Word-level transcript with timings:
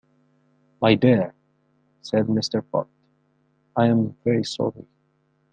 ‘My 0.81 0.95
dear,’ 0.95 1.35
said 2.01 2.25
Mr. 2.25 2.63
Pott, 2.71 2.87
‘I’m 3.75 4.15
very 4.25 4.43
sorry'. 4.43 4.87